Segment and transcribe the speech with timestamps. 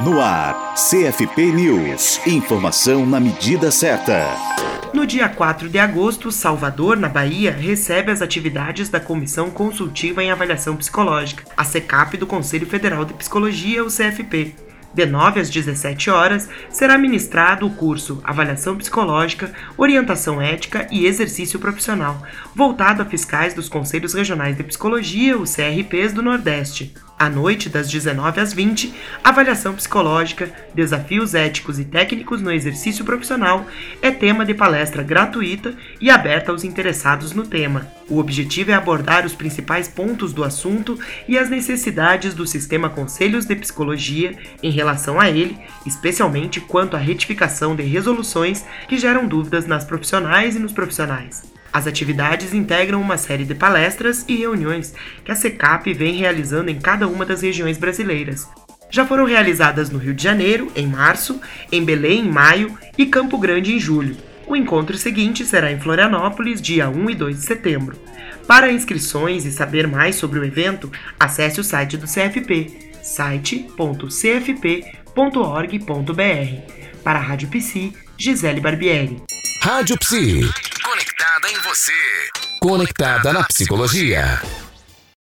[0.00, 2.20] No ar, CFP News.
[2.26, 4.26] Informação na medida certa.
[4.92, 10.32] No dia 4 de agosto, Salvador, na Bahia, recebe as atividades da Comissão Consultiva em
[10.32, 14.56] Avaliação Psicológica, a CECAP do Conselho Federal de Psicologia, o CFP.
[14.92, 21.60] De 9 às 17 horas, será ministrado o curso Avaliação Psicológica, Orientação Ética e Exercício
[21.60, 22.20] Profissional,
[22.52, 26.94] voltado a fiscais dos Conselhos Regionais de Psicologia, os CRPs do Nordeste.
[27.16, 28.92] À noite, das 19 às 20,
[29.22, 33.64] avaliação psicológica, desafios éticos e técnicos no exercício profissional
[34.02, 37.86] é tema de palestra gratuita e aberta aos interessados no tema.
[38.10, 43.46] O objetivo é abordar os principais pontos do assunto e as necessidades do sistema Conselhos
[43.46, 49.66] de Psicologia em relação a ele, especialmente quanto à retificação de resoluções que geram dúvidas
[49.66, 51.54] nas profissionais e nos profissionais.
[51.74, 56.78] As atividades integram uma série de palestras e reuniões que a SECAP vem realizando em
[56.78, 58.48] cada uma das regiões brasileiras.
[58.88, 61.40] Já foram realizadas no Rio de Janeiro, em março,
[61.72, 64.16] em Belém, em maio e Campo Grande, em julho.
[64.46, 67.98] O encontro seguinte será em Florianópolis, dia 1 e 2 de setembro.
[68.46, 73.82] Para inscrições e saber mais sobre o evento, acesse o site do CFP, site.cfp.org.br.
[77.02, 79.20] Para a Rádio Psi, Gisele Barbieri.
[79.60, 80.73] Rádio Psi.
[81.44, 81.92] Conectada em você.
[82.58, 84.40] Conectada na psicologia.